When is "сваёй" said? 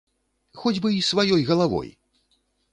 1.11-1.47